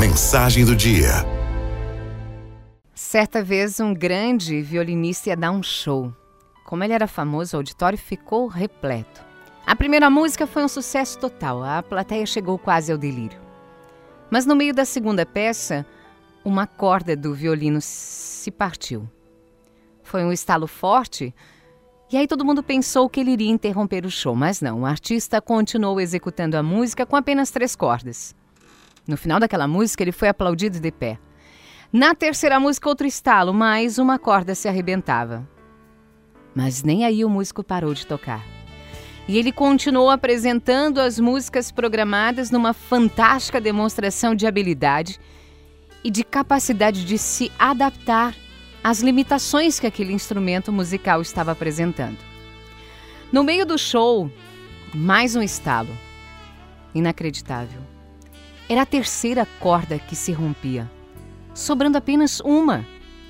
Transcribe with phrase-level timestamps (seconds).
[0.00, 1.10] Mensagem do dia.
[2.94, 6.10] Certa vez, um grande violinista ia dar um show.
[6.64, 9.22] Como ele era famoso, o auditório ficou repleto.
[9.66, 13.38] A primeira música foi um sucesso total, a plateia chegou quase ao delírio.
[14.30, 15.84] Mas no meio da segunda peça,
[16.42, 19.06] uma corda do violino se partiu.
[20.02, 21.34] Foi um estalo forte
[22.10, 25.42] e aí todo mundo pensou que ele iria interromper o show, mas não, o artista
[25.42, 28.34] continuou executando a música com apenas três cordas.
[29.06, 31.18] No final daquela música, ele foi aplaudido de pé.
[31.92, 35.48] Na terceira música, outro estalo, mais uma corda se arrebentava.
[36.54, 38.44] Mas nem aí o músico parou de tocar.
[39.26, 45.20] E ele continuou apresentando as músicas programadas numa fantástica demonstração de habilidade
[46.02, 48.34] e de capacidade de se adaptar
[48.82, 52.18] as limitações que aquele instrumento musical estava apresentando.
[53.32, 54.30] No meio do show,
[54.94, 55.90] mais um estalo.
[56.94, 57.89] Inacreditável.
[58.70, 60.90] Era a terceira corda que se rompia,
[61.52, 62.86] sobrando apenas uma.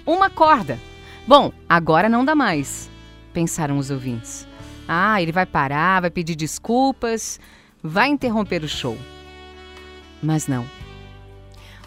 [0.06, 0.78] Uma corda.
[1.26, 2.88] Bom, agora não dá mais,
[3.32, 4.46] pensaram os ouvintes.
[4.87, 7.40] Ah, ele vai parar, vai pedir desculpas,
[7.82, 8.96] vai interromper o show.
[10.23, 10.65] Mas não.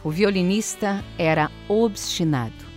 [0.03, 2.73] O violinista era obstinado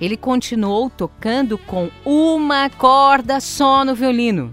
[0.00, 4.52] ele continuou tocando com uma corda só no violino.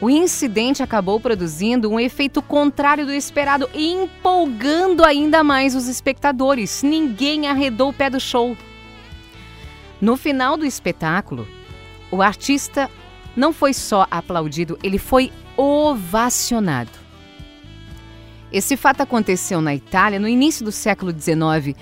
[0.00, 6.82] O incidente acabou produzindo um efeito contrário do esperado e empolgando ainda mais os espectadores.
[6.82, 8.56] Ninguém arredou o pé do show.
[10.00, 11.46] No final do espetáculo,
[12.10, 12.90] o artista
[13.36, 16.90] não foi só aplaudido, ele foi ovacionado.
[18.52, 21.76] Esse fato aconteceu na Itália no início do século XIX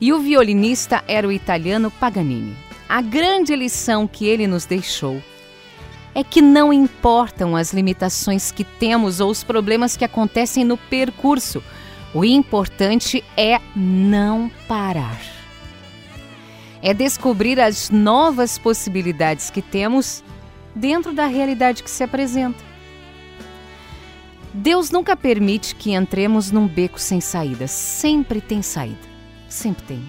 [0.00, 2.56] e o violinista era o italiano Paganini.
[2.88, 5.22] A grande lição que ele nos deixou
[6.14, 11.62] é que não importam as limitações que temos ou os problemas que acontecem no percurso,
[12.12, 15.20] o importante é não parar.
[16.82, 20.24] É descobrir as novas possibilidades que temos
[20.74, 22.70] dentro da realidade que se apresenta.
[24.52, 29.08] Deus nunca permite que entremos num beco sem saída, sempre tem saída.
[29.48, 30.02] Sempre tem.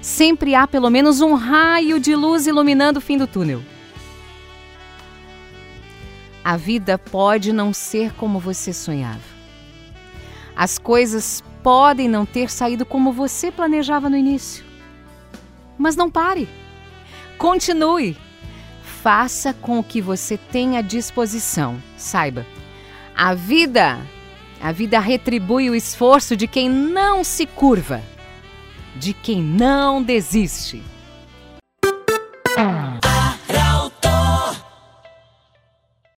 [0.00, 3.62] Sempre há pelo menos um raio de luz iluminando o fim do túnel.
[6.48, 9.20] A vida pode não ser como você sonhava.
[10.56, 14.64] As coisas podem não ter saído como você planejava no início.
[15.76, 16.48] Mas não pare.
[17.36, 18.16] Continue.
[18.82, 21.76] Faça com o que você tem à disposição.
[21.98, 22.46] Saiba,
[23.14, 23.98] a vida,
[24.58, 28.00] a vida retribui o esforço de quem não se curva
[28.96, 30.82] de quem não desiste.